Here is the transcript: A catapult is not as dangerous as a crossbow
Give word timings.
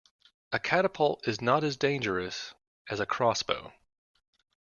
A 0.51 0.57
catapult 0.57 1.27
is 1.27 1.41
not 1.41 1.63
as 1.63 1.77
dangerous 1.77 2.55
as 2.89 2.99
a 2.99 3.05
crossbow 3.05 3.71